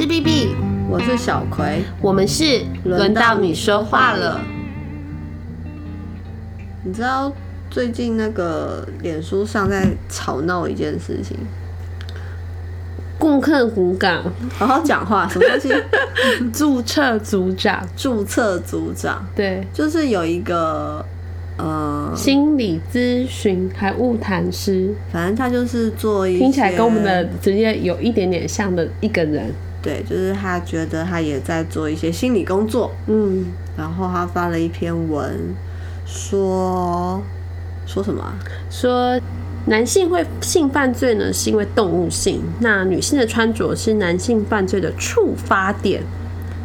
[0.00, 0.56] 是 B B，
[0.88, 4.40] 我是小葵，我们是轮到你说话了。
[6.82, 7.30] 你知道
[7.68, 11.36] 最近那个脸书上在吵闹一件事情，
[13.18, 14.24] 顾客股港
[14.54, 15.68] 好好讲话，什么东西？
[16.50, 21.04] 注册组长，注册组长，对，就是有一个
[21.58, 29.52] 呃，心理咨询还物谈师，反正他就是做一听起来跟我们的职业有一点点像的一个人。
[29.82, 35.54] 对，就是他觉得他也在做一些心理工作，嗯，然后他发了一篇文，
[36.06, 37.22] 说
[37.86, 38.34] 说什么啊、
[38.70, 39.18] 说
[39.66, 46.02] 男性会性犯罪呢，是因为动物性；那女性的穿着是男性犯罪的触发点。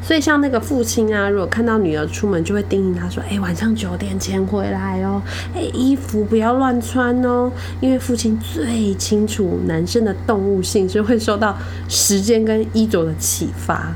[0.05, 5.20] 所以像那个父亲啊，如果看到女儿出门，就会叮咛她说：“哎、晚上九点前回来哦，
[5.55, 7.52] 哎、衣服不要乱穿哦。”
[7.82, 11.57] 因为父亲最清楚男生的动物性是会受到
[11.90, 13.96] 时间跟衣着的启发。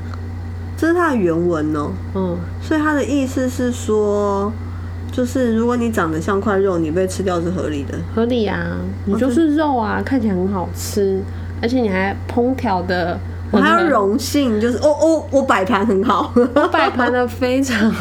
[0.75, 4.51] 这是他的原文哦、嗯，所以他的意思是说，
[5.11, 7.93] 就是如果你长得像块肉，你被吃掉是合理的。
[8.15, 11.21] 合理啊，你就是肉啊，看起来很好吃，
[11.61, 13.19] 而且你还烹调的，
[13.51, 16.33] 我还要荣幸，就是哦哦，我摆盘很好。
[16.71, 17.91] 摆盘的非常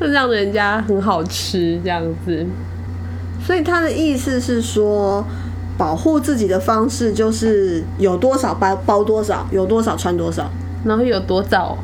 [0.00, 2.46] 让人家很好吃这样子。
[3.44, 5.24] 所以他的意思是说，
[5.76, 10.48] 保护自己的方式就是有多少包包多少，有多少穿多少，
[10.84, 11.76] 然后有多早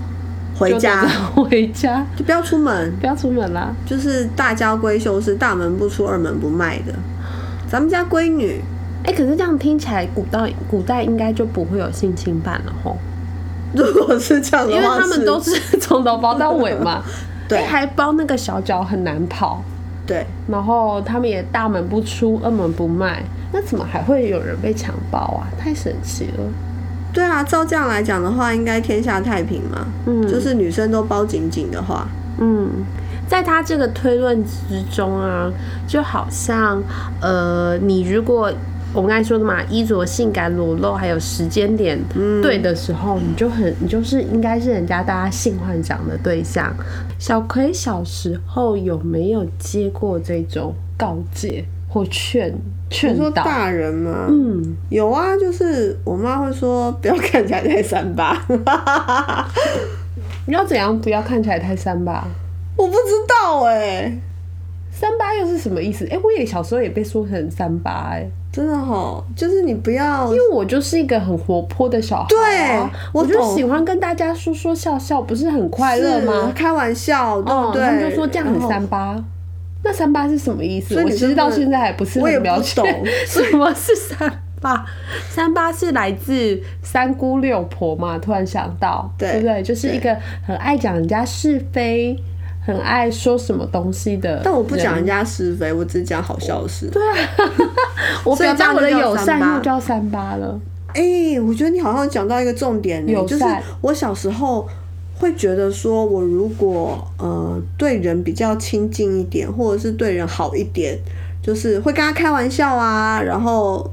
[0.56, 3.75] 回家 回家，就不要出门，不要出门啦。
[3.84, 6.94] 就是大家闺秀是大门不出二门不迈的。
[7.69, 8.62] 咱们家闺女
[9.09, 12.98] 哎、可是这样听起来，古代古代应该就不会有性侵犯了吼，
[13.73, 17.03] 如果是这样的因，为他们都是 从头包到尾嘛。
[17.48, 19.65] 对哎还包那个小脚很难跑，
[20.06, 20.27] 对。
[20.48, 25.48] 然后他们也大门不出，二门不迈，那怎么还会有人被强暴啊？
[25.59, 26.45] 太神奇了。
[27.11, 29.87] 对啊，照这样来讲的话，应该天下太平嘛。
[30.05, 32.06] 嗯就是女生都包紧紧的话，
[32.38, 32.69] 嗯，
[33.27, 35.50] 在他这个推论之中啊，
[35.87, 36.82] 就好像
[37.22, 38.53] 呃，你如果
[38.94, 41.99] 我们刚才说的嘛，衣着性感裸露，还有时间点
[42.43, 46.75] 对的时候，你就很，你就是应该是人家大家性幻想的对象。
[47.19, 53.22] 小葵小时候有没有接过这种告诫或劝你劝导？
[53.25, 54.26] 说大人吗？
[54.31, 58.43] 嗯，有啊，就是我妈会说不要看起来太三八，
[60.47, 62.26] 你要怎样不要看起来太三八？
[62.75, 64.19] 我不知道哎、
[64.91, 66.06] 三八又是什么意思？
[66.10, 76.53] 哎、我也小时候也被说成三八哎、真的哈，就是你不要因为我就是一个很活泼的小孩、啊，对我就喜欢跟大家说说笑笑，不是很快乐吗？
[76.54, 77.82] 开玩笑，对哦不，对？
[77.82, 79.22] 他们就说这样很三八。
[79.84, 81.00] 那三八是什么意思？
[81.00, 84.84] 我其实到现在还不是我也不很了解懂 什么是三八。
[85.31, 88.19] 三八是来自三姑六婆嘛？
[88.19, 89.62] 突然想到，对不对？
[89.62, 92.19] 就是一个很爱讲人家是非，
[92.69, 94.43] 很爱说什么东西的。
[94.45, 96.87] 但我不讲人，家是非，我只讲好笑的事。
[96.91, 97.17] 对啊，
[98.25, 100.61] 我表达我的友善又叫三八了。
[100.95, 103.45] 哎、我觉得你好像讲到一个重点呢、就是
[103.81, 104.69] 我小时候
[105.19, 110.99] 会觉得说，我如果呃对人比较亲近一点，或者是对人好一点，
[111.43, 113.89] 就是会跟他开玩笑啊，然后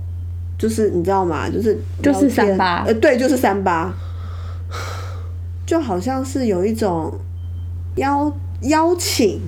[0.57, 1.49] 就是你知道吗？
[1.49, 3.93] 就是就是三八呃，对，就是三八，
[5.65, 7.13] 就好像是有一种
[7.95, 8.31] 邀
[8.67, 9.41] 邀请，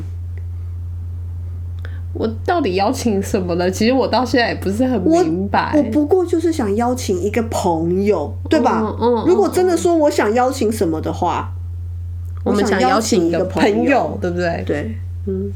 [2.13, 3.69] 我到底邀请什么呢？
[3.69, 5.73] 其实我到现在也不是很我明白。
[5.75, 8.81] 我不过就是想邀请一个朋友，对吧？
[8.81, 11.53] 嗯嗯如果真的说我想邀请什么的话，
[12.43, 14.63] 我们想邀请一个朋友，对不对？
[14.65, 15.51] 对，嗯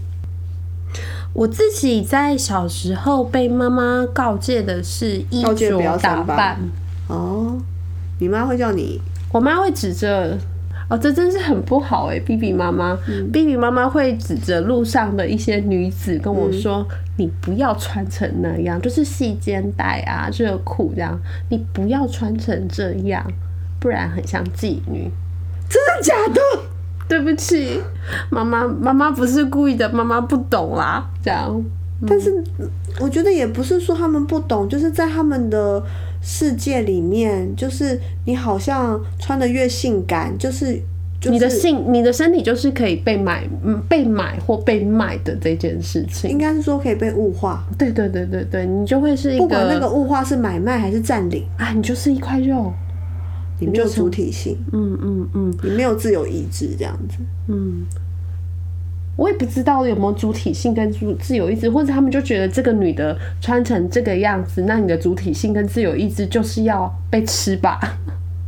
[1.34, 6.60] 我自己在小时候被妈妈告诫的是衣着打扮，
[7.08, 7.58] 哦，
[8.20, 9.00] 你妈会叫你
[9.32, 10.38] 我妈会指着。
[10.92, 12.98] 哦，这真是很不好哎！B B 妈妈
[13.32, 16.86] ，B B 妈妈会指着路上的一些女子跟我说
[17.18, 21.18] ：“你不要穿成那样，就是细肩带啊、热裤这样，
[21.48, 23.26] 你不要穿成这样，
[23.80, 25.10] 不然很像妓女。”
[25.70, 26.42] 真的假的？
[27.08, 27.82] 对不起，
[28.30, 31.64] 妈妈，妈妈不是故意的，妈妈不懂啦，这样。
[32.06, 32.44] 但是
[33.00, 35.82] 我觉得也不是说他们不懂，就是在他们的
[36.22, 40.80] 世界里面，就是你好像穿的越性感，就是
[41.20, 46.38] 就是你的性，你的身体就是可以被买，嗯，被买或被卖的这件事情应。
[46.38, 52.72] 该是说可以被物化，对对对对对，你就会是一不管那个个物化是买卖还是占领，啊，你就是一块肉。
[53.60, 57.18] 你没有就主体性，嗯嗯嗯你没有自由意志，这样子。
[57.48, 57.86] 嗯。
[59.18, 67.80] 我也不知道有没有主体性跟主自由意志，或者他们就觉得这个女的穿成这个样子，那你的主体性跟自由意志就是要被吃吧？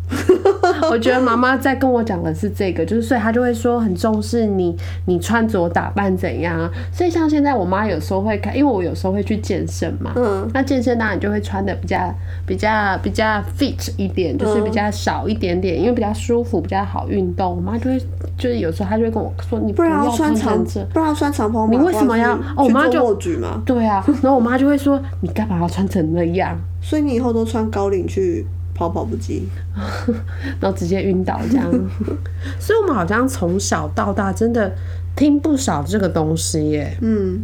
[0.91, 6.69] 我觉得妈妈在跟我讲的是这个，就是所以她就会说很重视你你穿着打扮怎样。
[6.91, 12.13] 所以像现在我妈有时候会看，因为我有时候会去健身嘛，嗯，那健身当然就会穿的比较
[12.45, 17.55] 比较比较 fit 一点，就是比较少一点点，因为比较舒服，比较好运动。
[17.55, 17.99] 我妈就会
[18.37, 20.63] 就是有时候她就会跟我说，你不然要要穿长
[20.93, 23.61] 不然要穿长袍马褂你为什么要哦我妈就去做卧举吗？
[23.65, 26.59] 对啊，然后我妈就会说，你干嘛要穿成那样？
[26.81, 28.45] 所以你以后都穿高领去
[28.83, 29.47] 跑跑步机。
[30.59, 31.71] 然后直接晕倒这样。
[32.59, 34.73] 所以我们好像从小到大真的
[35.15, 36.97] 听不少这个东西耶。
[37.01, 37.41] 嗯，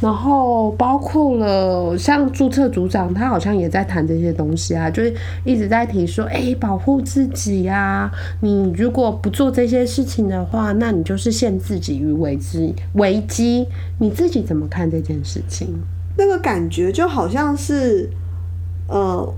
[0.00, 5.14] 然后包括了像注册组长，他好像也在谈这些东西啊，就是
[5.44, 8.10] 一直在提说，哎、保护自己呀、
[8.40, 13.66] 你如果不做这些事情的话，那你就是陷自己于危机危机。
[13.98, 15.82] 你自己怎么看这件事情？
[16.16, 18.08] 那个感觉就好像是，
[18.88, 19.34] 呃，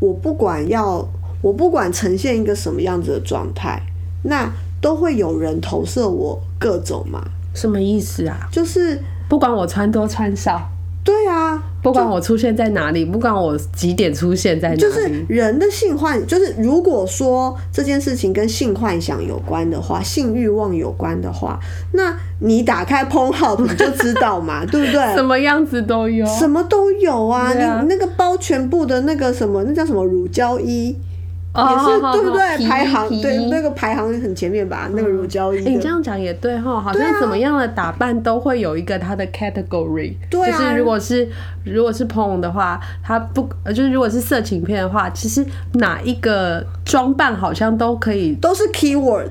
[0.00, 1.06] 我不管要，
[1.40, 3.80] 我不管呈现一个什么样子的状态，
[4.24, 4.50] 那
[4.80, 7.22] 都会有人投射我各种嘛，
[7.54, 8.48] 什么意思啊？
[8.50, 10.68] 就是不管我穿多穿少，
[11.04, 21.58] 对啊，不管我出现在哪里，不管我几点出现在哪里，就是人的性幻，就是如果说这件事情跟性幻想有关的话，性欲望有关的话，
[21.92, 25.14] 那你打开 Pornhub 你就知道嘛， 对不对？
[25.14, 26.26] 什么样子都有。
[26.26, 31.09] 什么都有啊，啊你那个包全部的那个什么，那叫什么乳胶衣，哦
[31.56, 32.68] 也是对不对？
[32.68, 35.88] 排行对那个排行很前面吧，那个乳胶衣欸你这的。
[35.88, 40.58] 样讲也对哈，好像怎么样的打扮都会有一个它的 category，对啊。
[40.58, 41.28] 就是如果是
[41.64, 45.44] 如果是 porn 的话，它不呃就是如果是色情片的话，其实
[45.74, 49.30] 哪一个装扮好像都可以都是 keyword，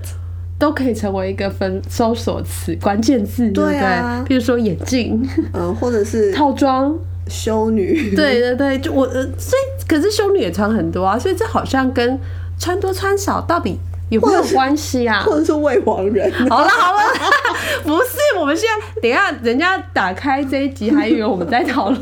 [0.58, 4.24] 都可以成为一个分搜索词关键字，对不对？
[4.26, 6.94] 比如说眼镜、嗯，或者是 套装，
[7.30, 12.20] 修女，对对对，就我呃，所以可是修女也穿很多啊，所以这好像跟
[12.60, 13.78] 穿多穿少到底
[14.10, 15.22] 有没有关系啊？
[15.28, 17.00] 或者是未亡人，好了好了，
[17.84, 22.02] 不是，我们现在等一下，人家打开这一集还以为我们在讨论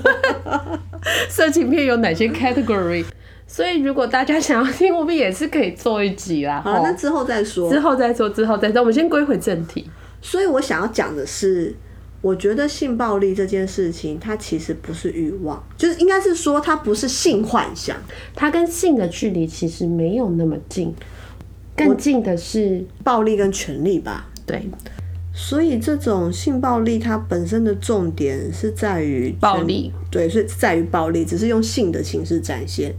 [1.29, 3.03] 色情片有哪些 category，
[3.45, 6.61] 所以如果大家想要听，我们也是可以做一集啦。
[6.63, 7.79] 好，那之后再说之。
[7.79, 9.89] 后再说，之后再说，我们先归回正题。
[10.21, 11.73] 所以我想要讲的是，
[12.21, 17.95] 我觉得性暴力这件事情，它其实不是欲望，就是应该是说它不是性幻想。
[18.35, 20.93] 它跟性的距离其实没有那么近，
[21.75, 24.27] 更近的是暴力跟权力吧。
[24.45, 24.69] 对。
[25.39, 32.91] 所以这种性暴力，它本身的重点是在于暴力，对，是在于暴力，只是用性的形式展现，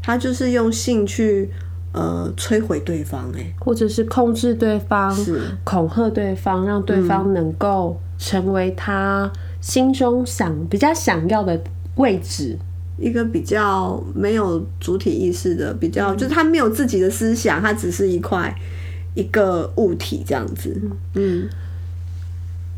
[0.00, 1.50] 它就是用性去
[1.92, 5.12] 呃摧毁对方、欸，或者是控制对方，
[5.64, 9.28] 恐吓对方，让对方能够成为他
[9.60, 11.60] 心中想比较想要的
[11.96, 12.56] 位置。
[12.98, 18.54] 一个比较没有主体意识的，比较、就是他没有自己的思想，他只是一块
[19.14, 20.80] 一个物体这样子，
[21.14, 21.48] 嗯。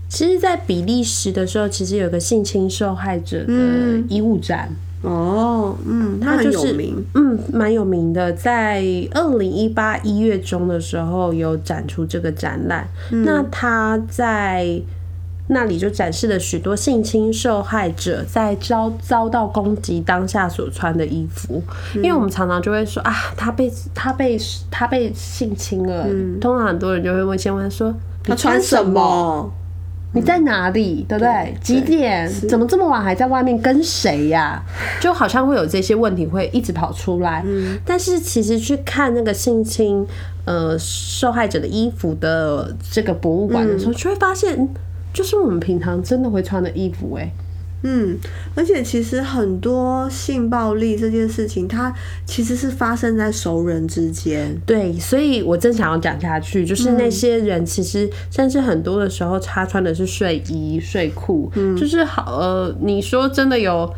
[0.09, 4.07] 其实，在比利时的时候，其实有个性侵受害者的嗯。
[4.09, 4.71] 衣物展，
[5.03, 12.89] 哦，嗯，他很就是有名，嗯，蛮有名的，在二零一八一月中的时候有展出这个展览。
[13.11, 13.25] 嗯。
[13.25, 14.81] 那他在
[15.49, 21.63] 那里就展示了许多性侵受害者在遭遭到攻击当下所穿的衣服，
[21.97, 26.07] 因为我们常常就会说啊，他被他被他被性侵了，
[26.41, 27.95] 通常很多人就会问先问他说
[28.27, 29.53] 你穿穿什什么？
[30.17, 31.05] 你在哪里？
[31.09, 31.59] 对不对对？
[31.61, 32.33] 几点？
[32.49, 34.63] 怎么这么晚还在外面跟谁呀、
[35.01, 37.43] 就好像会有这些问题会一直跑出来。
[37.45, 40.07] 嗯但是其实去看那个性侵
[40.45, 44.69] 呃受害者的衣服的这个博物馆的嗯时候，就会发现，嗯
[45.15, 47.31] 就是我们平常真的会穿的衣服、哎，
[47.85, 48.19] 嗯，
[48.55, 51.95] 而且其实很多性暴力这件事情，它
[52.27, 54.55] 其实是发生在熟人之间。
[54.67, 61.77] 对，所以我正想要讲下去，就是嗯那些人其实甚至很多的时候，他穿的是睡衣、睡裤，嗯。
[61.77, 63.89] 就是好呃，你说真的有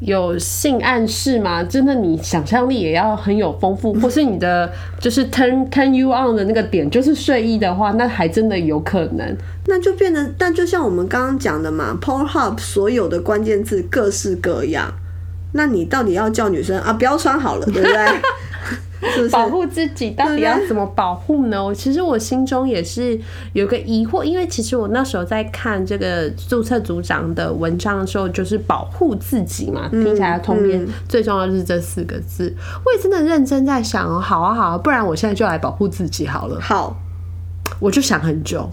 [0.00, 1.62] 有性暗示吗？
[1.64, 9.36] 真的，你想象力也要很有丰富，或是你的就是 turn turn you on 的那个点就是睡衣的话，那还真的有可能。
[9.66, 14.92] 那就变得，但就像我们刚刚讲的嘛，Pornhub 所有的关键字各式各样，
[15.52, 17.94] 那你到底要叫女生啊不要穿好了，对不对？
[19.00, 19.28] 是是？
[19.28, 21.64] 保护自己到底要怎么保护呢？
[21.64, 23.18] 我其实我心中也是
[23.52, 32.54] 有个疑惑，因为其实我那时候在看这个注册组长的文章的时候，就是保护自己嘛，听起来通篇最重要就是这四个字。
[32.84, 36.60] 我也真的认真在想哦，好啊好啊，不然我现在就来保护自己好了。
[36.60, 36.96] 好，
[37.80, 38.68] 我就想很久。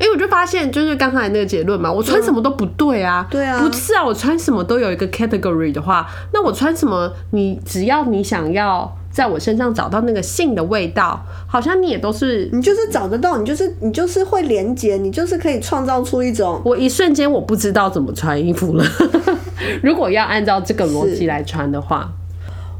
[0.00, 3.26] 因为我就发现，就是刚才那个结论嘛，我穿什么都不对啊。
[3.28, 18.84] 对啊不是啊，我穿什么都有一个 category 的话，那我穿什么，你只要你想要在我身上找到那个性的味道，好像你也都是你就是找得到，你就是你就是会连接，你就是可以创造出一种我一瞬间我不知道怎么穿衣服了。
[19.82, 22.08] 如果要按照这个逻辑来穿的话，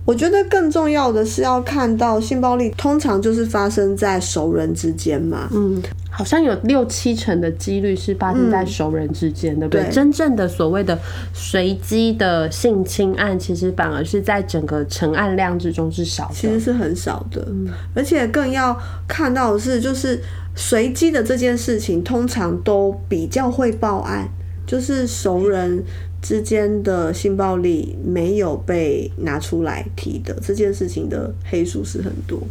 [0.05, 5.49] 我觉得更重要的是要看到性暴力通常就是发生在熟人之间嘛。
[5.53, 5.83] 嗯，
[6.19, 9.85] 好像有六七成的几率是发生在熟人之间，对不对？
[9.85, 10.99] 对真正的所谓的
[11.33, 16.35] 随机的性侵案，其实反而是在整个成案量之中是少的。
[16.35, 17.47] 其实是很少的，
[17.95, 20.21] 而且更要看到的是，就是
[20.57, 24.29] 随机的这件事情，通常都比较会报案，
[24.67, 25.85] 就是熟人
[26.21, 32.43] 之间的性暴力没有被拿出来提的这件事情的黑数是很多。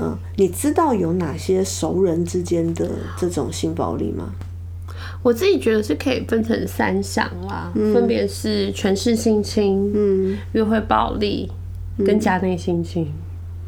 [0.00, 4.32] 嗯，你知道有哪些熟人之间的这种性暴力吗？
[5.22, 11.50] 我自己觉得是可以分成三项啦，分别是权势性侵、嗯，约会暴力
[12.04, 13.10] 跟家内性侵。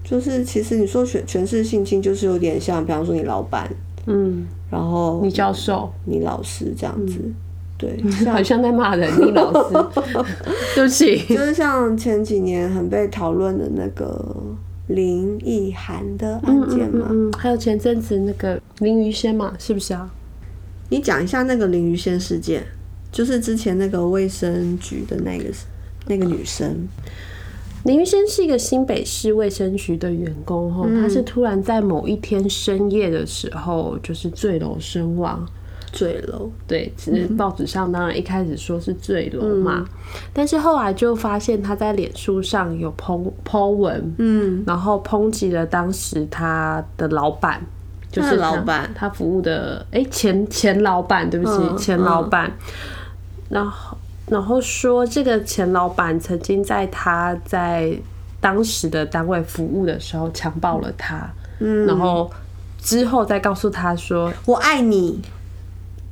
[0.05, 3.69] 就是其实你说权权势性侵，就是有点像，比方说你老板，
[4.07, 7.19] 嗯，然后你教授你老师这样子，
[7.79, 7.99] 对，
[8.31, 9.75] 好像在骂人，你老师，
[10.77, 11.19] 对不起。
[11.27, 14.37] 就是像前几年很被讨论的那个
[14.89, 20.09] 林奕涵的案件嘛，嗯，还有前阵子那个林于仙嘛，是不是啊？
[20.91, 22.65] 你讲一下那个林于仙事件，
[23.11, 25.45] 就是之前那个卫生局的那个
[26.07, 26.87] 那个女生，
[27.85, 35.45] 林于仙是一个新北市卫生局的员工哈，他是突然在某一天深夜的时候就是坠楼身亡。
[35.93, 39.85] 坠楼，对，其实报纸上当然一开始说是坠楼嘛，
[40.33, 47.61] 但是后来就发现他在脸书上有 po po 文，嗯，然后抨击了当时他的老板，
[48.11, 48.91] 就是老板。
[48.95, 52.53] 他服务的哎、前前老板，对不起，嗯前老板，
[53.49, 53.97] 然后
[54.29, 57.97] 然后说这个前老板曾经在他在
[58.41, 61.29] 当时的单位服务的时候强暴了他，
[61.61, 62.31] 嗯，然后
[62.81, 65.21] 之后再告诉他说我爱你，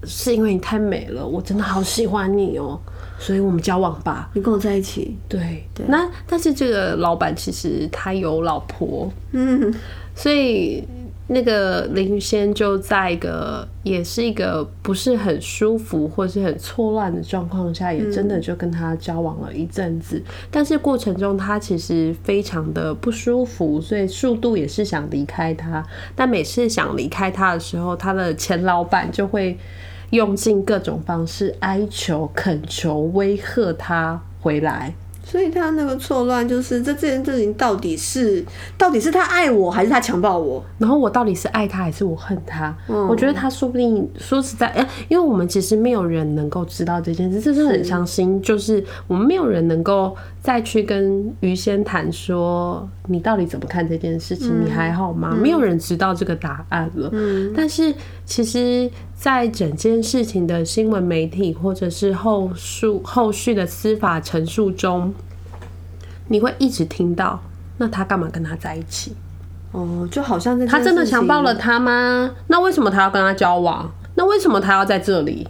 [0.06, 2.78] 是因为你太美了，我真的好喜欢你哦、
[3.18, 4.30] 所以我们交往吧。
[4.34, 9.72] 你跟我在一起，对对，那但是这个老板其实他有老婆，嗯，
[10.14, 10.84] 所以
[11.26, 20.22] 那个林宇仙就在一个也是一个不是很舒服或是很错乱的状况下，也真的就跟他交往了一阵子。
[20.50, 25.82] 但是过程中他其实非常的不舒服，所以速度也是想离开他。
[26.14, 29.58] 但每次想离开他的时候，他的前老板就会
[30.14, 34.94] 用尽各种方式哀求、恳求、威吓他回来。
[35.26, 38.44] 所以他那个错乱就是这这件事情到底是
[38.76, 40.62] 到底是他爱我还是他强暴我？
[40.76, 42.76] 然后我到底是爱他还是我恨他？
[42.86, 48.40] 我觉得他说不定说实在，哎、因为我们其实没有人能够知道这件事，这是很伤心。
[48.42, 55.34] 就是我们没有人能够再去跟于仙谈说你到底怎么看这件事情，你还好吗？
[55.34, 57.10] 没有人知道这个答案了。
[57.56, 57.92] 但是
[58.26, 65.12] 其实，在整件事情的新闻媒体或者是后述后续的司法陈述中，
[66.28, 67.42] 你会一直听到，
[67.76, 69.14] 那他干嘛跟他在一起？
[69.72, 72.30] 哦，就好像这件他真的强暴了他吗？
[72.46, 73.92] 那为什么他要跟他交往？
[74.14, 75.46] 那为什么他要在这里？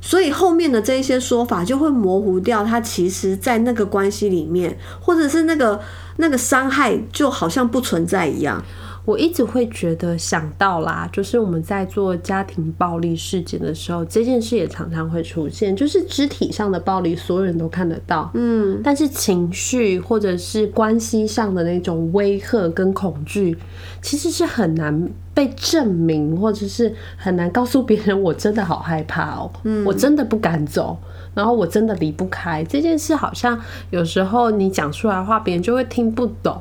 [0.00, 5.78] 所以后面的这一些说法就会模糊掉，他其实在那个关系里面，或者是那个
[6.16, 8.64] 那个伤害，就好像不存在一样。
[9.04, 23.56] 我一直会觉得想到啦，就是我们在做家庭暴力事件的时候，这件事也常常会出现，就是肢体上的暴力，所有人都看得到，嗯，但是情绪或者是关系上的那种威吓跟恐惧，
[24.02, 30.96] 其实是很难被证明，或者是很难告诉别人，我真的好害怕哦、嗯我真的不敢走。
[31.32, 33.58] 然后我真的离不开这件事，好像
[33.90, 36.60] 有时候你讲出来的话，别人就会听不懂。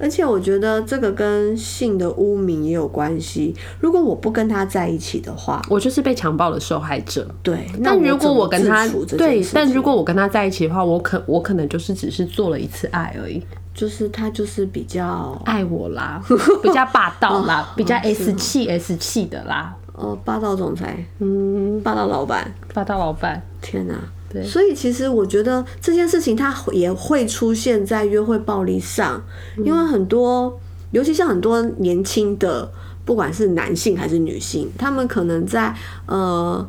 [0.00, 3.54] 而且我觉得这个跟性的污名也有关系。
[3.78, 7.28] 如果我不跟他在一起的话，我就是被强暴的受害者。
[7.42, 13.42] 对，那但如果我跟他对但如果我跟他在一起的话，我可我可能就是只是做了一次爱而已，
[13.74, 16.22] 就是他就是比较爱我啦，
[16.62, 23.94] 比较霸道啦 比较 S 气 S 气的啦，哦霸道总裁，嗯，霸道老板，霸道老板，天哪、
[24.32, 29.20] 对所以其实我觉得这件事情它也会出现在约会暴力上，
[29.58, 30.60] 因为很多，
[30.92, 32.70] 尤其像很多年轻的，
[33.04, 35.74] 不管是男性还是女性，他们可能在
[36.06, 36.64] 呃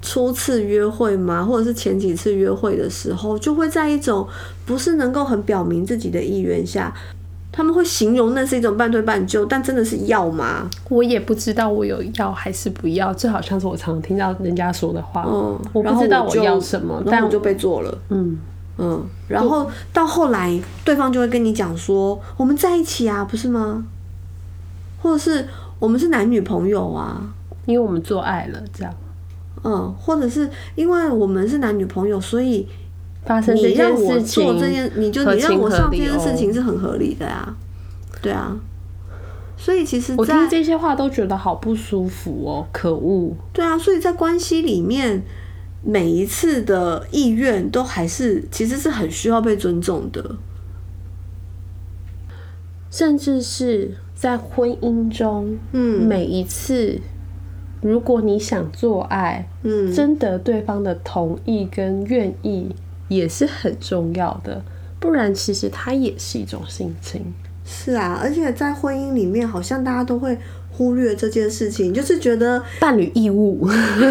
[0.00, 4.26] 初次约会嘛，或者是前几次约会的时候，就会在一种
[4.64, 6.94] 不是能够很表明自己的意愿下。
[7.52, 10.68] 他们会形容那是一种半推半就，但真的是要吗？
[10.88, 17.98] 我也不知道我有要还是不要，这好像是我常听到人家说的话，嗯，我不知道我要什么，但我就被做了。
[18.10, 18.38] 嗯，
[18.78, 23.84] 嗯，然后到后来，对方就会跟你讲说，我们在一起啊，不是吗？
[25.02, 27.20] 或者是我们是男女朋友啊，
[27.66, 28.94] 因为我们做爱了，这样
[29.64, 32.68] 嗯，或者是因为我们是男女朋友，所以
[33.24, 37.56] 发生这件事情做情，这件，你就你让我上这件事情哦是很合理的呀，
[38.22, 38.56] 对啊。
[39.56, 43.36] 所以其实我在，听这些话都觉得好不舒服哦，可恶！
[43.52, 45.22] 对啊，所以在关系里面，
[45.84, 50.36] 每一次的意愿都还是其实是很需要被尊重的。
[52.90, 56.98] 甚至是在婚姻中，嗯每一次，
[57.82, 62.74] 如果你想做爱，嗯，征得对方的同意跟愿意
[63.10, 64.62] 也是很重要的，
[64.98, 67.22] 不然其实它也是一种性侵。
[67.66, 70.36] 是啊，而且在婚姻里面，好像大家都会
[70.72, 73.68] 忽略这件事情，就是觉得伴侣义务，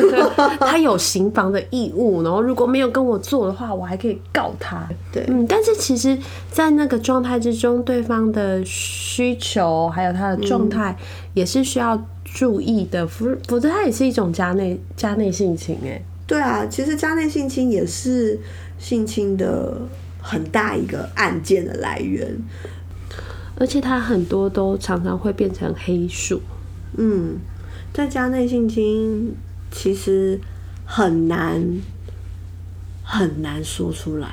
[0.61, 4.87] 他有行房的义务，然后如果没有跟我做的话，我还可以告他。
[5.11, 6.17] 对嗯，但是其实，
[6.51, 10.95] 在那个状态之中，对方的需求还有他的状态
[11.33, 15.77] 也是需要注意的，否否则他也是一种家内家内性侵。
[15.83, 18.39] 哎，对啊，其实家内性侵也是
[18.79, 19.79] 性侵的
[20.19, 22.35] 很大一个案件的来源。
[23.59, 26.41] 而且它很多都常常会变成黑数。
[26.97, 27.35] 嗯，
[27.93, 29.35] 在家内性侵
[29.69, 30.39] 其实
[30.85, 31.61] 很难
[33.03, 34.29] 很难说出来，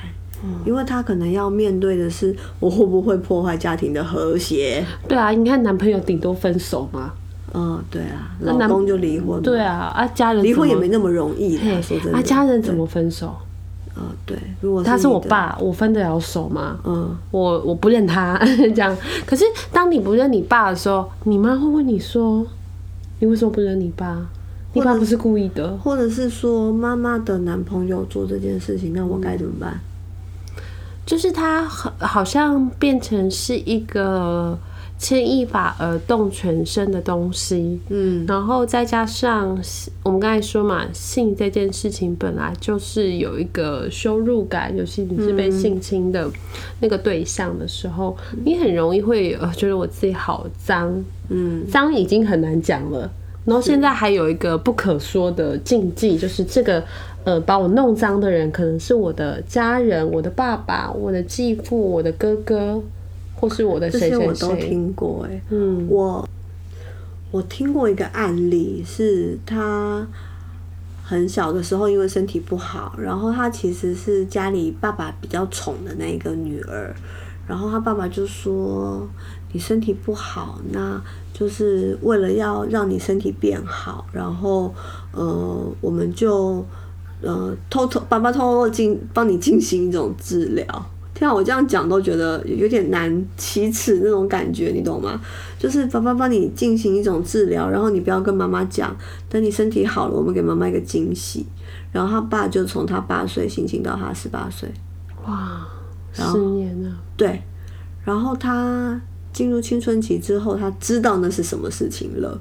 [0.64, 4.84] 因为他可能要面对的是我会不会破坏家庭的和谐。
[5.08, 7.12] 对啊，你看男朋友顶多分手嘛。
[7.52, 9.42] 嗯，对啊，老公就离婚。
[9.42, 11.82] 对，啊，啊家人离婚也没那么容易嘿。
[11.82, 12.74] 说真的，啊家人怎？
[12.74, 13.34] 么分手？
[13.96, 16.78] 呃，对，如果他是我，爸，我分得了手吗？
[16.84, 18.38] 嗯，我我不认他
[18.74, 18.94] 这样。
[19.24, 22.46] 可是当你不认你爸的时候，你妈会问你说
[23.20, 24.26] ：“你为什么不认你爸？
[24.74, 25.74] 你爸不是故意的。
[25.78, 29.80] 或者是说妈妈的男朋友做这件事情，那我该怎么办？”
[31.06, 34.58] 就是他好好像变成是一个
[34.98, 37.78] 牵一发而动全身的东西。
[37.88, 39.58] 嗯，然后再加上
[40.02, 46.30] 我们刚才说嘛，性这件事情本来就是有一个羞辱感，尤其你是被性侵的
[46.80, 53.10] 那个对象的时候，你很容易会呃觉得我自己好脏，嗯，脏已经很难讲了，
[53.44, 56.82] 然后现在还有一个不可说的禁忌，就是这个
[57.24, 62.82] 呃把我弄脏的人可能是我的家人、我的爸爸、我的继父、我的哥哥，
[63.36, 64.32] 或是我的这些我。
[64.34, 66.28] 都听过、哎，嗯，我
[67.30, 70.06] 我听过一个案例，是他
[71.04, 76.94] 很小的时候因为身体不好，然后他其实是家里爸爸比较宠的那一个女儿，
[77.46, 79.06] 然后他爸爸就说
[79.52, 81.00] ：“你身体不好，那
[81.32, 84.74] 就是为了要让你身体变好，然后
[85.12, 86.64] 呃，我们就
[87.22, 90.64] 呃偷偷爸爸偷偷进帮你进行一种治疗。”
[91.18, 95.18] 天啊，我这样讲都觉得有点难启齿那种感觉，你懂吗？
[95.58, 98.94] 就是爸爸帮你进行一种治疗，然后你不要跟妈妈讲，
[99.30, 101.46] 等你身体好了，我们给妈妈一个惊喜。
[101.90, 104.70] 然后他爸就从他八岁性侵到他十八岁，
[105.24, 105.66] 哇，
[106.14, 106.90] 然十年了。
[107.16, 107.42] 对。
[108.04, 109.00] 然后他
[109.32, 112.38] 进入青春期之后，他知道那是什么事情了，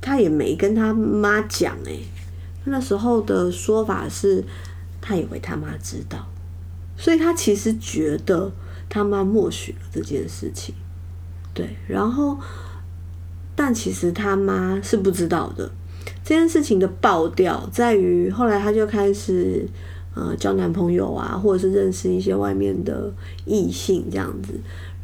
[0.00, 1.98] 他也没跟他妈讲哎、
[2.64, 4.44] 那时候的说法是，
[5.02, 6.26] 他以为他妈知道，
[6.96, 8.50] 所以他其实觉得
[8.88, 10.74] 他妈默许了这件事情，
[11.52, 12.38] 对，然后，
[13.54, 15.70] 但其实他妈是不知道的。
[16.24, 19.68] 这件事情的爆掉在于后来他就开始
[20.14, 23.12] 呃交男朋友啊，或者是认识一些外面的
[23.44, 24.54] 异性这样子，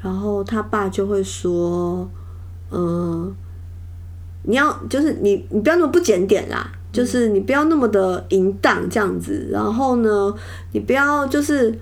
[0.00, 2.08] 然后他爸就会说，
[2.70, 3.34] 嗯、
[4.44, 10.34] 你要就是你你不要那么不检点啦，就是你不要那么的淫荡这样子，然后呢，
[10.72, 11.72] 你不要就是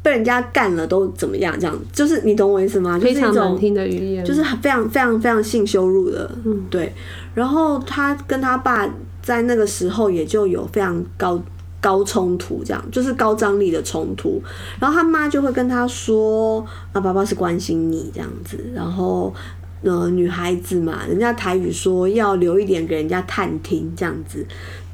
[0.00, 2.96] 被人家干了都怎么样这样，就是你懂我意思吗？
[2.96, 6.94] 就是非一种常难听的语言，就是非常非常非常性羞辱的，嗯对。
[7.34, 8.88] 然后他跟他爸
[9.20, 11.42] 在那个时候也就有非常高
[11.80, 14.40] 高冲突，这样就是高张力的冲突。
[14.78, 16.64] 然后他妈就会跟他说
[16.94, 19.34] ：“啊，爸爸是关心你这样子。”然后
[19.84, 24.44] 呃，女孩子嘛，人家台语说要留一点给人家探听这样子，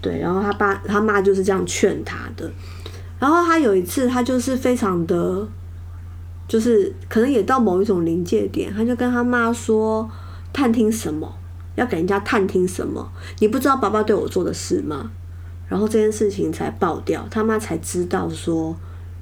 [0.03, 0.19] 对。
[0.19, 2.51] 然后他爸他妈就是这样劝他的。
[3.19, 5.49] 然后他有一次，他就是非常的。
[6.49, 10.11] 就是可能也到某一种临界点，他就跟他妈说
[10.53, 11.33] ：“探听什么？
[11.77, 13.09] 要给人家探听什么？
[13.39, 15.13] 你不知道爸爸对我做的事吗？”
[15.71, 18.77] 然后这件事情才爆掉，他妈才知道说，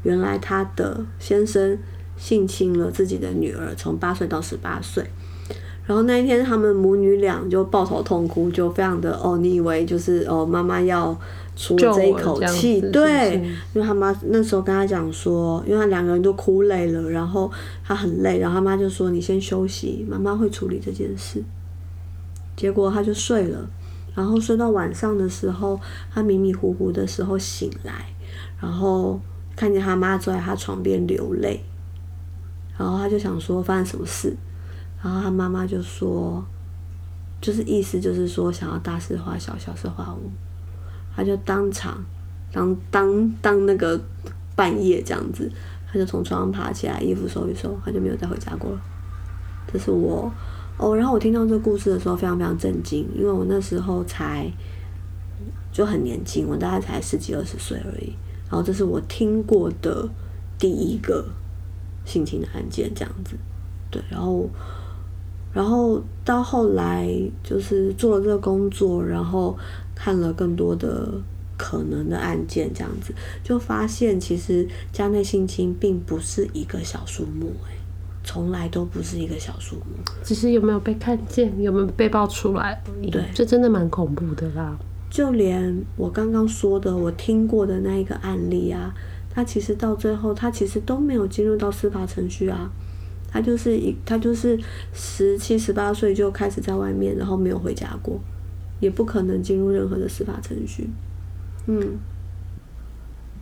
[0.05, 1.79] 原来他的先生
[2.17, 5.05] 性侵了自己的女儿，从八岁到十八岁。
[5.89, 11.19] 然后那一天他们母女俩就抱头痛哭，就非常的哦，你以为就是哦妈妈要
[11.57, 13.37] 出这一口气，对，
[13.73, 17.51] 因为他妈那时候跟他讲说，因为他两个人都哭累了，然后
[17.83, 21.43] 他很累，然后他妈就说你先休息，妈妈会处理这件事。
[22.55, 23.67] 结果他就睡了，
[24.15, 25.81] 然后睡到晚上的时候，
[26.13, 28.05] 他迷迷糊糊的时候醒来，
[28.61, 29.19] 然后
[29.57, 31.65] 看见他妈坐在他床边流泪，
[32.77, 34.37] 然后他就想说发生什么事，
[35.03, 36.45] 然后他妈妈就说，
[37.41, 40.31] 就是意思就是说想要大事化小，小事化无，
[41.15, 42.05] 他就当场
[42.53, 44.01] 当当当那个
[44.57, 45.51] 半夜这样子，
[45.87, 48.81] 他就从床上爬起来，衣服收一收，他就没有再回家过了。
[49.73, 50.33] 这是我。
[50.79, 54.49] 哦，然后我听到这个故事的时候，非常非常震惊，因为我那时候才
[55.73, 58.13] 就很年轻，我大概才十几二十岁而已。
[58.49, 60.09] 然后这是我听过的
[60.57, 61.25] 第一个
[62.05, 63.37] 性侵的案件，这样子。
[63.91, 64.49] 对，然后，
[65.59, 67.11] 然后到后来
[67.43, 69.59] 就是做了这个工作，然后
[69.93, 71.11] 看了更多的
[71.57, 77.75] 可能的案件，这样子就发现，其实家内性侵并不是一个小数目，哎。
[78.25, 83.11] 从来都不是一个小数目，只是有没有被看见，有没有被爆出来而已。
[83.11, 84.79] 对，这真的蛮恐怖的啦。
[85.11, 88.95] 就连我刚刚说的，我听过的那一个案例啊，
[89.31, 92.71] 他其实到最后，他其实都没有进入到司法程序啊。
[93.31, 94.59] 他就是一，他就是
[94.93, 98.19] 十七、十八岁就开始在外面，然后没有回家过，
[98.81, 100.89] 也不可能进入任何的司法程序。
[101.67, 101.99] 嗯，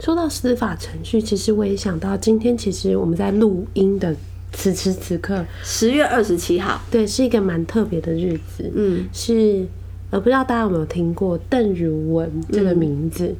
[0.00, 4.14] 说到司法程序，其实我也想到，今天其实我们在录音的。
[4.52, 8.72] 此时此刻，十月二十七号，对，是一个蛮特别的日子。
[8.74, 9.66] 嗯，是
[10.08, 13.34] 呃，不知道大家有没有听过邓如文这个名字？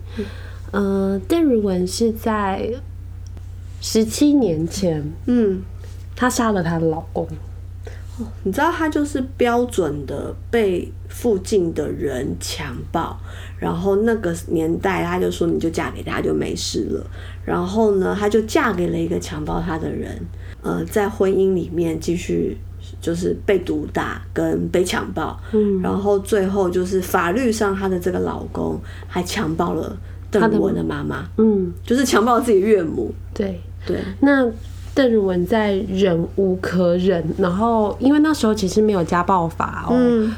[0.72, 2.70] 呃，邓如文是在
[3.80, 5.62] 十七年前，嗯，
[6.16, 7.28] 她杀了她的老公。
[8.44, 13.14] 你知道，她就是标准的被附近的人强暴，
[13.58, 17.06] 然后那个年代，她就说你就嫁给他就没事了。
[17.44, 20.18] 然后呢，她就嫁给了一个强暴她的人。
[20.62, 22.56] 呃，在婚姻里面继续
[23.02, 29.94] 就是被毒打跟被强暴，嗯，然后最后就是法律上她的这个老公还强暴了
[30.30, 34.50] 邓文的妈妈，嗯，就是强暴自己岳母，对对，那。
[34.96, 39.94] 邓如文在忍无可忍，然后因为那时候其实没有家暴法哦，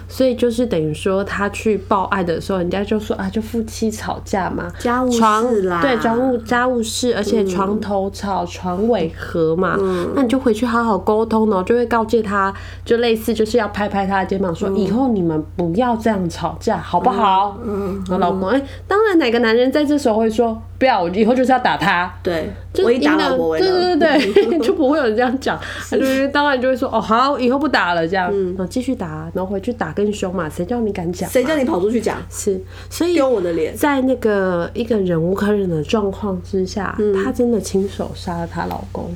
[0.09, 9.79] 所以就是等于说他去报案的时候，人家就说啊，就夫妻吵架嘛，家务事啦，对，家务家务事，而且床头吵，床尾和嘛，
[10.17, 12.53] 那你就回去好好沟通哦，就会告诫他，
[12.85, 17.57] 就类似就是要拍拍他的肩膀说，以后你们不要这样吵架，好不好？
[17.65, 20.61] 嗯，老公，哎，当然哪个男人在这时候会说。
[20.79, 22.09] 不要，我以后就是要打他。
[22.23, 22.49] 对，
[22.85, 25.59] 我一打老婆为对对对对， 就不会有人这样讲。
[25.91, 30.49] 就是当然就会说哦好，以后不打了这样，然后继续打，然后回去打更凶嘛。
[30.49, 31.29] 谁叫你敢讲？
[31.29, 32.17] 谁叫你跑出去讲？
[32.31, 33.77] 是，所以丢我的脸。
[33.77, 39.11] 在那个一个忍无可忍的状况之下，她真的亲手杀了她老公，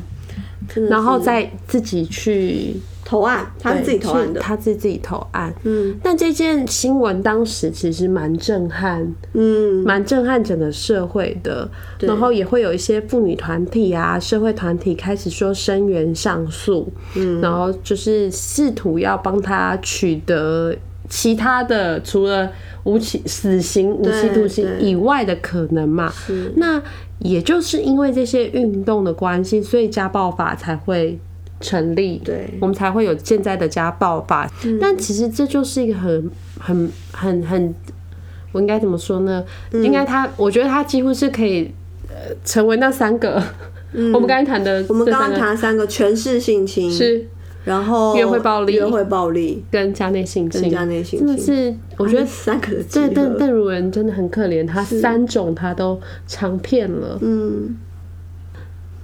[0.89, 2.77] 然后再自己去。
[3.05, 5.53] 投案，他自己投案的，他自己自己投案。
[5.65, 11.69] 嗯，但这件新闻当时其实蛮震撼，嗯，蛮震撼整个社会的。
[11.99, 20.75] 然后也会有一些妇女团体啊、社会团体开始说声援上诉，嗯，然后就是试图要帮他取得
[21.11, 22.51] 其他的，除了
[22.85, 26.11] 无期死刑、无期徒刑以外的可能嘛。
[26.55, 26.81] 那
[27.25, 31.19] 也就是因为这些运动的关系，所以家暴法才会。
[31.65, 34.51] 成立，对，我们才会有现在的家暴法。
[34.81, 37.73] 但其实这就是一个很、很、很、很，
[38.51, 39.45] 我应该怎么说呢？
[39.71, 41.73] 应该他，我觉得他几乎是可以
[42.09, 43.41] 呃成为那三个。
[44.13, 47.29] 我们刚才谈的，我们刚刚谈三个全是性侵，是，
[47.65, 52.69] 然后约会暴力、约会暴力跟家内性侵、家内性侵，真的是我觉得三个。
[52.93, 57.19] 对，邓邓如文真的很可怜，他三种他都尝遍了。
[57.21, 57.77] 嗯，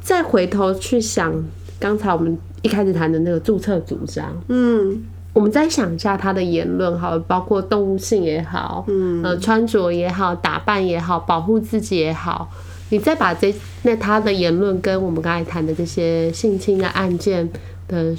[0.01, 1.45] 再回头去想
[1.79, 2.39] 刚才我们。
[2.61, 5.01] 一开始谈的那个注册主张，嗯，
[5.33, 12.51] 我们再想一下他的言论，好，包括动物性也好，嗯，呃，穿着也好，打扮也好，保护自己也好，
[12.91, 17.49] 你再把这那他的言论跟我们刚才谈的这些性侵的案件
[17.87, 18.13] 的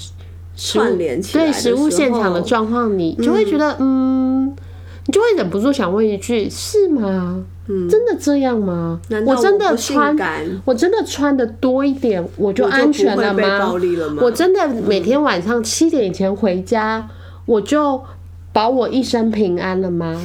[0.59, 4.47] 串联起来，对实物现场的状况，你就会觉得，嗯，
[5.05, 7.43] 你就会忍不住想问一句：是吗？
[7.87, 8.99] 真的这样吗？
[9.25, 10.17] 我真的穿，
[10.65, 13.73] 我真的穿的多一点，我就安全了吗？
[14.21, 17.07] 我真的每天晚上七点以前回家，
[17.45, 18.03] 我就
[18.51, 20.19] 保我一生平安了吗？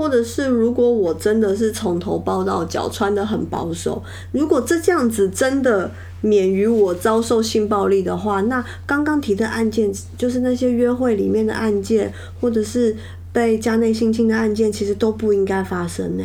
[0.00, 5.90] 或者是如果我真的是从头包到脚穿的很保守，如果这这样子真的
[6.22, 12.10] 免于我遭受性暴力的话，那刚刚提的案件就是那些约会里面的案件，
[12.40, 12.96] 或者是
[13.30, 16.24] 被家内性侵的案件，其实都不应该发生呢、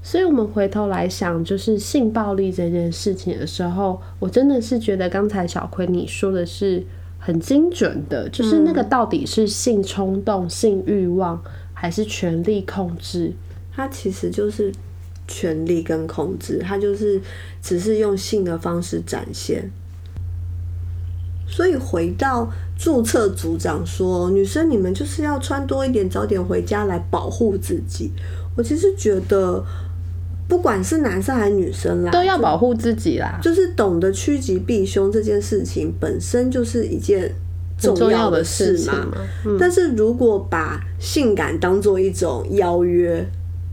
[0.00, 6.80] 所以，我们回头来想，就是性暴力这件事情的时候，我真的是觉得刚才小葵你说的是
[7.18, 11.40] 很精准的，就是那个到底是性冲动、性欲望，
[11.82, 13.32] 还是权力控制？
[13.74, 14.72] 它其实就是
[15.26, 17.20] 权力跟控制，它就是
[17.60, 19.68] 只是用性的方式展现。
[21.48, 28.12] 所以回到注册组长说，女生你们就是要穿多一点，早点回家来保护自己。
[28.56, 29.64] 我其实觉得，
[30.46, 33.40] 不管是男生还是女生啦，都要保护自己啦。
[33.42, 37.34] 就是懂得趋吉避凶这件事情本身就是一件
[37.88, 39.08] 重重要的的事事嘛。
[39.44, 43.24] 嗯，但是如果把性感当做一种邀约，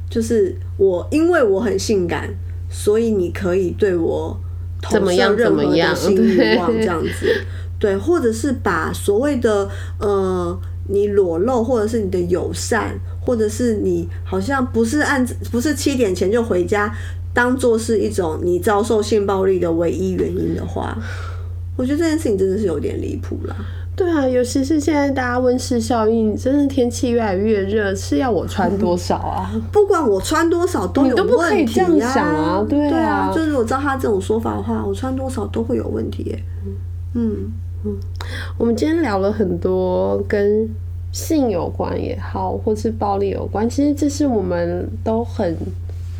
[0.09, 2.29] 就是我因为我很性感，
[2.69, 4.35] 所以你可以对我
[4.81, 7.45] 投怎么样任何怎么样的性欲望这样子，
[7.79, 9.69] 对，或者是把所谓的
[9.99, 16.91] 呃你裸露，或者是你的友善，或者是你好像不是按不是七点前就回家，
[17.33, 20.97] 当做是一种你遭受性暴力的唯一原因的话，
[21.77, 23.55] 我觉得这件事情真的是有点离谱啦。
[23.99, 29.51] 对啊，尤其是现在大家温室效应，真的天气越来越热，是要我穿多少啊？
[29.73, 36.43] 不管我穿多少都有你都不可以问题这样想啊对啊啊，就是我照他这种说法的话，我穿多少都会有问题耶。
[37.13, 37.51] 嗯，
[38.57, 40.69] 我们今天聊了很多跟
[41.11, 45.53] 性有关也好，或是暴力有关，其实这是我们都很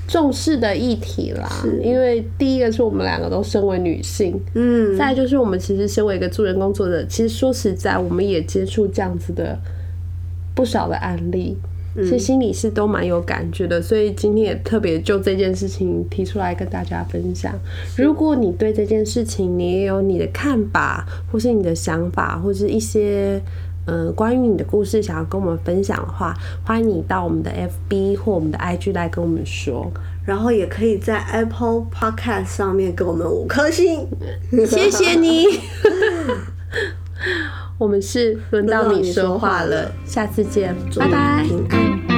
[0.10, 1.48] 重视的议题啦。
[1.82, 9.58] 因为第一个是我们两个都身为女性，嗯，再就是我们其实身为一个助人工作者，其实说实在，我们也接触这样子的
[10.54, 11.56] 不少的案例。
[11.96, 17.54] 其实心里是都蛮有感觉的，所以今天也特别就这件事情提出来跟大家分享。
[17.98, 23.42] 如果你对这件事情你也有你的看法，或是你的想法，或是一些
[23.90, 29.92] 呃关于你的故事想要跟我们分享的话，欢迎你到我们的 FB 或我们的 IG 来跟我们说。
[30.26, 34.08] 然后也可以在 Apple Podcast 上面给我们五颗星。
[34.68, 35.46] 谢谢你。
[37.80, 41.44] 我们是轮到你说话了，下次见，拜拜。
[41.48, 42.09] 平安。